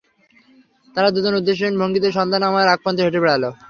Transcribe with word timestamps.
তারা 0.95 1.09
দু 1.11 1.19
জন 1.25 1.33
উদ্দেশ্যহীন 1.39 1.75
ভঙ্গিতে 1.81 2.09
সন্ধ্যা 2.11 2.39
নামার 2.39 2.71
আগ 2.73 2.79
পর্যন্ত 2.81 2.99
হেঁটে 3.05 3.19
বেড়াল। 3.23 3.43